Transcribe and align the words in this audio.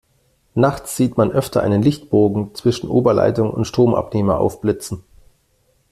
Nachts 0.55 0.97
sieht 0.97 1.15
man 1.17 1.29
öfter 1.31 1.61
einen 1.61 1.83
Lichtbogen 1.83 2.55
zwischen 2.55 2.89
Oberleitung 2.89 3.51
und 3.51 3.65
Stromabnehmer 3.65 4.39
aufblitzen. 4.39 5.03